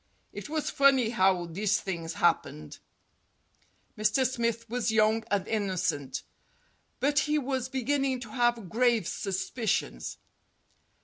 It 0.33 0.49
was 0.49 0.71
funny 0.71 1.11
how 1.11 1.45
these 1.45 1.79
things 1.79 2.13
happened. 2.15 2.79
Mr. 3.95 4.25
Smith 4.27 4.67
was 4.67 4.91
young 4.91 5.23
and 5.29 5.47
innocent, 5.47 6.23
but 6.99 7.19
he 7.19 7.37
was 7.37 7.67
ONE 7.71 7.81
HOUR 7.81 7.81
OF 7.81 7.85
FAME 7.85 7.85
187 7.85 7.85
beginning 7.85 8.19
to 8.21 8.31
have 8.31 8.69
grave 8.71 9.07
suspicions. 9.07 10.17